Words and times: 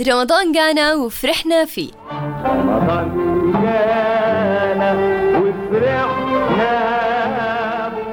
رمضان 0.00 0.52
جانا 0.52 0.94
وفرحنا 0.94 1.64
فيه. 1.64 1.90
رمضان 2.44 3.52
جانا 3.62 4.92
وفرحنا. 5.38 6.72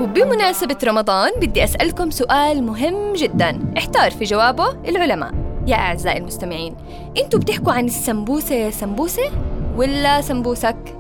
وبمناسبة 0.01 0.77
رمضان 0.83 1.31
بدي 1.39 1.63
أسألكم 1.63 2.11
سؤال 2.11 2.63
مهم 2.63 3.13
جدا. 3.13 3.73
احتار 3.77 4.11
في 4.11 4.23
جوابه 4.23 4.69
العلماء. 4.69 5.31
يا 5.67 5.75
أعزائي 5.75 6.17
المستمعين 6.17 6.77
أنتوا 7.17 7.39
بتحكوا 7.39 7.73
عن 7.73 7.85
السمبوسة 7.85 8.55
يا 8.55 8.71
سمبوسة 8.71 9.31
ولا 9.75 10.21
سمبوسك؟ 10.21 10.97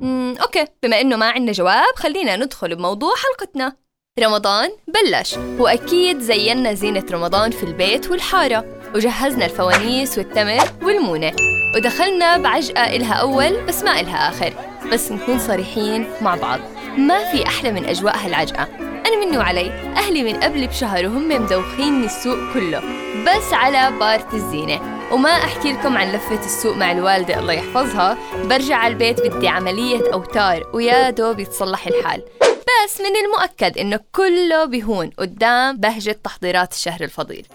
مم، 0.00 0.34
أوكي 0.42 0.64
بما 0.82 1.00
إنه 1.00 1.16
ما 1.16 1.30
عندنا 1.30 1.52
جواب 1.52 1.94
خلينا 1.96 2.36
ندخل 2.36 2.76
بموضوع 2.76 3.12
حلقتنا. 3.16 3.76
رمضان 4.20 4.70
بلش. 4.88 5.38
وأكيد 5.58 6.20
زينا 6.20 6.74
زينة 6.74 7.04
رمضان 7.12 7.50
في 7.50 7.62
البيت 7.62 8.10
والحارة. 8.10 8.64
وجهزنا 8.94 9.44
الفوانيس 9.44 10.18
والتمر 10.18 10.68
والمونة. 10.82 11.32
ودخلنا 11.76 12.38
بعجقة 12.38 12.96
إلها 12.96 13.14
أول 13.14 13.64
بس 13.64 13.82
ما 13.82 14.00
إلها 14.00 14.28
آخر. 14.28 14.52
بس 14.92 15.12
نكون 15.12 15.38
صريحين 15.38 16.06
مع 16.20 16.34
بعض. 16.34 16.60
ما 16.98 17.32
في 17.32 17.46
أحلى 17.46 17.72
من 17.72 17.84
أجواء 17.84 18.16
هالعجقة. 18.16 18.68
أنا 18.80 19.24
مني 19.24 19.38
وعلي 19.38 19.70
أهلي 19.96 20.22
من 20.22 20.40
قبل 20.40 20.66
بشهر 20.66 21.06
وهم 21.06 21.28
مدوخين 21.28 22.04
السوق 22.04 22.38
كله. 22.54 22.82
بس 23.26 23.52
على 23.52 23.98
بارت 23.98 24.34
الزينة. 24.34 24.98
وما 25.12 25.30
أحكي 25.30 25.72
لكم 25.72 25.96
عن 25.96 26.12
لفة 26.12 26.44
السوق 26.44 26.76
مع 26.76 26.92
الوالدة 26.92 27.38
الله 27.38 27.52
يحفظها. 27.52 28.18
برجع 28.44 28.76
على 28.76 28.92
البيت 28.92 29.20
بدي 29.20 29.48
عملية 29.48 30.12
أوتار 30.12 30.70
ويا 30.74 31.10
دوب 31.10 31.40
يتصلح 31.40 31.86
الحال. 31.86 32.22
بس 32.40 33.00
من 33.00 33.16
المؤكد 33.16 33.78
إنه 33.78 34.00
كله 34.12 34.64
بيهون 34.64 35.10
قدام 35.18 35.76
بهجة 35.76 36.18
تحضيرات 36.24 36.72
الشهر 36.72 37.00
الفضيل. 37.00 37.46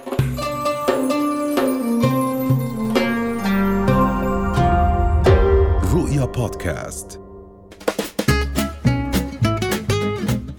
بودكاست. 6.37 7.20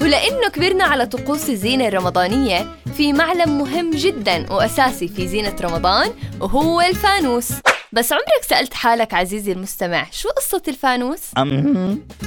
ولأنه 0.00 0.48
كبرنا 0.52 0.84
على 0.84 1.06
طقوس 1.06 1.50
الزينة 1.50 1.88
الرمضانية 1.88 2.66
في 2.96 3.12
معلم 3.12 3.58
مهم 3.58 3.90
جدا 3.90 4.52
وأساسي 4.52 5.08
في 5.08 5.28
زينة 5.28 5.56
رمضان 5.60 6.10
وهو 6.40 6.80
الفانوس. 6.80 7.48
بس 7.92 8.12
عمرك 8.12 8.42
سألت 8.48 8.74
حالك 8.74 9.14
عزيزي 9.14 9.52
المستمع 9.52 10.06
شو 10.10 10.28
قصة 10.28 10.62
الفانوس؟ 10.68 11.20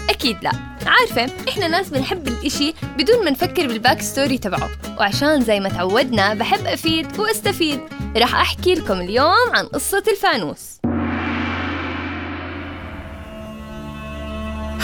أكيد 0.10 0.38
لا. 0.44 0.52
عارفة 0.86 1.50
إحنا 1.50 1.68
ناس 1.68 1.90
بنحب 1.90 2.28
الإشي 2.28 2.74
بدون 2.98 3.26
ما 3.26 3.32
نفكر 3.32 3.68
بال 3.68 4.02
backstory 4.02 4.38
تبعه. 4.38 4.70
وعشان 5.00 5.42
زي 5.42 5.60
ما 5.60 5.70
تعودنا 5.70 6.34
بحب 6.34 6.66
أفيد 6.66 7.20
وأستفيد. 7.20 7.80
رح 8.18 8.36
أحكي 8.36 8.74
لكم 8.74 9.02
اليوم 9.02 9.50
عن 9.54 9.66
قصة 9.66 10.04
الفانوس. 10.08 10.77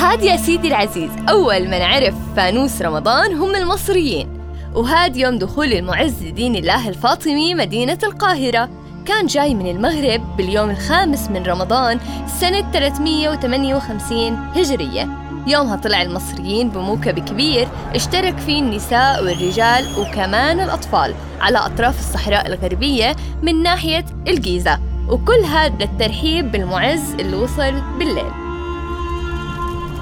هاد 0.04 0.24
يا 0.24 0.38
سيدي 0.38 0.68
العزيز. 0.68 1.12
أول 1.30 1.68
من 1.68 1.82
عرف 1.82 2.16
فانوس 2.36 2.82
رمضان 2.82 3.34
هم 3.34 3.56
المصريين. 3.56 4.30
وهاد 4.76 5.18
يوم 5.18 5.38
دخول 5.38 5.74
المعز 5.74 6.24
لدين 6.24 6.56
الله 6.56 6.90
الفاطمي 6.90 7.56
مدينة 7.56 7.98
القاهرة. 8.04 8.70
كان 9.06 9.26
جاي 9.26 9.54
من 9.54 9.68
المغرب 9.68 10.38
باليوم 10.38 10.70
الخامس 10.70 11.30
من 11.30 11.44
رمضان 11.44 12.00
سنة 12.40 12.72
358 12.72 14.34
هجرية. 14.56 15.10
يومها 15.48 15.76
طلع 15.76 16.02
المصريين 16.02 16.70
بموكب 16.70 17.20
كبير 17.20 17.68
اشترك 17.96 18.38
فيه 18.38 18.60
النساء 18.60 19.24
والرجال 19.24 19.86
وكمان 20.00 20.60
الأطفال 20.60 21.14
على 21.42 21.58
أطراف 21.58 22.00
الصحراء 22.00 22.48
الغربية 22.48 23.16
من 23.42 23.64
ناحية 23.64 24.06
الجيزة. 24.28 24.80
وكل 25.10 25.46
هذا 25.46 25.76
للترحيب 25.80 26.52
بالمعز 26.52 27.14
اللي 27.20 27.38
وصل 27.38 27.82
بالليل. 28.00 28.43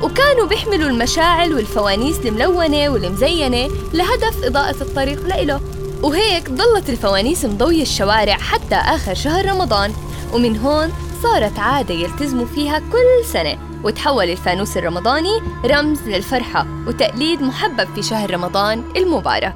وكانوا 0.04 0.48
بيحملوا 0.48 0.90
المشاعل 0.90 1.54
والفوانيس 1.54 2.20
الملونة 2.26 2.90
والمزينة 2.90 3.70
لهدف 3.94 4.44
إضاءة 4.44 4.82
الطريق 4.82 5.28
لإله. 5.28 5.62
وهيك 6.04 6.50
ضلت 6.50 6.90
الفوانيس 6.90 7.46
مضوية 7.46 7.82
الشوارع 7.82 8.34
حتى 8.34 8.76
آخر 8.76 9.14
شهر 9.14 9.46
رمضان. 9.46 9.94
ومن 10.34 10.58
هون 10.58 10.94
صارت 11.24 11.60
عادة 11.60 11.94
يلتزموا 11.94 12.46
فيها 12.46 12.80
كل 12.80 13.26
سنة. 13.26 13.58
وتحول 13.84 14.30
الفانوس 14.30 14.78
الرمضاني 14.78 15.42
رمز 15.66 16.02
للفرحة 16.02 16.66
وتقليد 16.88 17.42
محبب 17.42 17.96
في 17.96 18.02
شهر 18.04 18.34
رمضان 18.34 18.84
المبارك. 18.98 19.56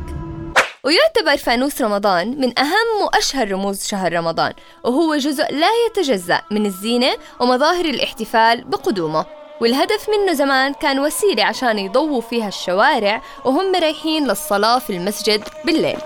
ويعتبر 0.83 1.37
فانوس 1.37 1.81
رمضان 1.81 2.41
من 2.41 2.59
أهم 2.59 3.03
وأشهر 3.05 3.51
رموز 3.51 3.85
شهر 3.85 4.13
رمضان. 4.13 4.53
وهو 4.83 5.15
جزء 5.15 5.51
لا 5.51 5.69
يتجزأ 5.87 6.41
من 6.51 6.65
الزينة 6.65 7.11
ومظاهر 7.39 7.85
الاحتفال 7.85 8.63
بقدومه. 8.63 9.25
والهدف 9.61 10.09
منه 10.09 10.33
زمان 10.33 10.73
كان 10.73 10.99
وسيلة 10.99 11.43
عشان 11.43 11.79
يضووا 11.79 12.21
فيها 12.21 12.47
الشوارع 12.47 13.21
وهم 13.45 13.75
رايحين 13.75 14.27
للصلاة 14.27 14.79
في 14.79 14.89
المسجد 14.89 15.43
بالليل. 15.65 15.97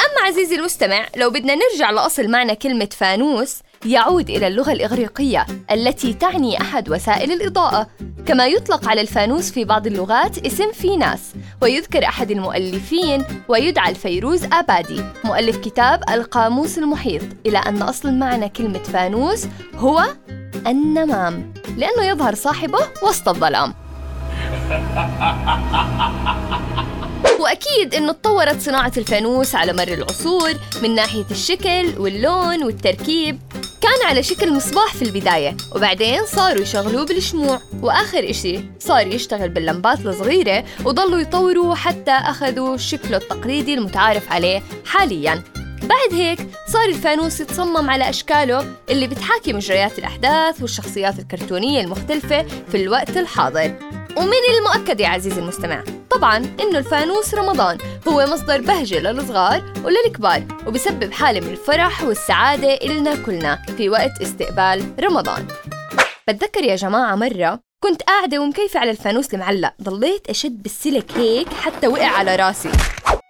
أما 0.00 0.26
عزيزي 0.26 0.56
المستمع 0.56 1.06
لو 1.16 1.30
بدنا 1.30 1.54
نرجع 1.54 1.90
لأصل 1.90 2.28
معنى 2.28 2.56
كلمة 2.56 2.88
فانوس 2.92 3.56
يعود 3.86 4.30
إلى 4.30 4.46
اللغة 4.46 4.72
الإغريقية 4.72 5.46
التي 5.70 6.12
تعني 6.14 6.60
أحد 6.60 6.90
وسائل 6.90 7.32
الإضاءة. 7.32 7.86
كما 8.26 8.46
يطلق 8.46 8.88
على 8.88 9.00
الفانوس 9.00 9.50
في 9.50 9.64
بعض 9.64 9.86
اللغات 9.86 10.46
اسم 10.46 10.72
فيناس. 10.72 11.20
ويذكر 11.62 12.04
أحد 12.04 12.30
المؤلفين 12.30 13.24
ويدعى 13.48 13.90
الفيروز 13.90 14.44
آبادي. 14.44 15.04
مؤلف 15.24 15.56
كتاب 15.56 16.00
القاموس 16.10 16.78
المحيط. 16.78 17.22
إلى 17.46 17.58
أن 17.58 17.82
أصل 17.82 18.14
معنى 18.14 18.48
كلمة 18.48 18.82
فانوس 18.82 19.46
هو 19.76 20.04
النمام 20.66 21.52
لأنه 21.76 22.04
يظهر 22.04 22.34
صاحبه 22.34 22.78
وسط 23.02 23.28
الظلام. 23.28 23.74
وأكيد 27.40 27.94
إنه 27.94 28.12
تطورت 28.12 28.60
صناعة 28.60 28.92
الفانوس 28.96 29.54
على 29.54 29.72
مر 29.72 29.88
العصور 29.88 30.52
من 30.82 30.94
ناحية 30.94 31.24
الشكل 31.30 31.94
واللون 31.98 32.64
والتركيب. 32.64 33.38
كان 33.84 34.08
على 34.08 34.22
شكل 34.22 34.52
مصباح 34.52 34.94
في 34.94 35.02
البداية 35.02 35.56
وبعدين 35.74 36.26
صاروا 36.26 36.62
يشغلوه 36.62 37.04
بالشموع. 37.06 37.60
وآخر 37.82 38.30
إشي 38.30 38.60
صار 38.78 39.06
يشتغل 39.06 39.48
باللمبات 39.48 40.06
الصغيرة 40.06 40.64
وضلوا 40.84 41.18
يطوروا 41.18 41.74
حتى 41.74 42.10
أخذوا 42.10 42.76
شكله 42.76 43.16
التقليدي 43.16 43.74
المتعارف 43.74 44.32
عليه 44.32 44.62
حالياً. 44.86 45.42
بعد 45.82 46.12
هيك 46.12 46.38
صار 46.72 46.88
الفانوس 46.88 47.40
يتصمم 47.40 47.90
على 47.90 48.08
أشكاله 48.08 48.66
اللي 48.90 49.06
بتحاكي 49.06 49.52
مجريات 49.52 49.98
الأحداث 49.98 50.62
والشخصيات 50.62 51.18
الكرتونية 51.18 51.80
المختلفة 51.80 52.42
في 52.42 52.82
الوقت 52.82 53.16
الحاضر. 53.16 53.74
ومن 54.16 54.32
المؤكد 54.58 55.00
يا 55.00 55.08
عزيزي 55.08 55.40
المستمع؟ 55.40 55.84
طبعا 56.10 56.36
إنه 56.36 56.78
الفانوس 56.78 57.34
رمضان 57.34 57.78
هو 58.08 58.26
مصدر 58.26 58.60
بهجة 58.60 59.00
للصغار 59.00 59.62
وللكبار 59.84 60.42
وبسبب 60.66 61.12
حالة 61.12 61.40
من 61.40 61.52
الفرح 61.52 62.04
والسعادة 62.04 62.74
إلنا 62.74 63.14
كلنا 63.26 63.62
في 63.76 63.88
وقت 63.88 64.22
استقبال 64.22 64.94
رمضان. 65.00 65.46
بتذكر 66.28 66.64
يا 66.64 66.76
جماعة 66.76 67.14
مرة 67.14 67.60
كنت 67.84 68.02
قاعدة 68.02 68.38
ومكيفة 68.38 68.80
على 68.80 68.90
الفانوس 68.90 69.34
المعلق 69.34 69.72
ضليت 69.82 70.30
أشد 70.30 70.62
بالسلك 70.62 71.12
هيك 71.16 71.48
حتى 71.52 71.86
وقع 71.86 72.08
على 72.08 72.36
راسي. 72.36 72.70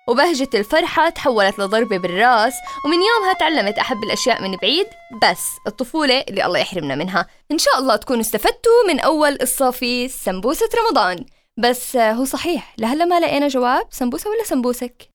وبهجة 0.09 0.49
الفرحة 0.55 1.09
تحولت 1.09 1.59
لضربة 1.59 1.99
بالراس 1.99 2.55
ومن 2.85 2.95
يومها 2.95 3.33
تعلمت 3.41 3.79
أحب 3.79 4.05
الأشياء 4.05 4.43
من 4.43 4.57
بعيد 4.57 4.87
بس 5.23 5.41
الطفولة 5.67 6.25
اللي 6.29 6.47
الله 6.47 6.59
يحرمنا 6.59 6.95
منها. 6.95 7.27
إن 7.53 7.59
شاء 7.59 7.79
الله 7.79 7.97
تكونوا 7.97 8.21
استفدتوا 8.21 8.89
من 8.89 9.01
أول 9.01 9.39
قصة 9.39 9.71
في 9.71 10.09
سمبوسة 10.09 10.69
رمضان. 10.85 11.25
بس 11.57 11.97
هو 11.97 12.25
صحيح 12.25 12.75
لهلا 12.79 13.05
ما 13.05 13.21
لقينا 13.21 13.49
جواب 13.49 13.87
سمبوسة 13.91 14.31
ولا 14.31 14.45
سمبوسك؟ 14.45 15.11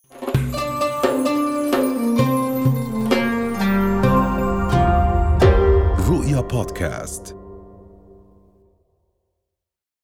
رؤيا 6.10 6.42
بودكاست. 6.42 7.39